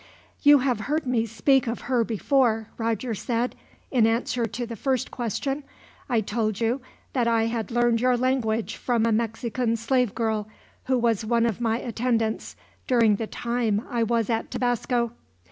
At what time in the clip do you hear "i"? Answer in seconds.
6.09-6.21, 7.27-7.43, 13.91-14.01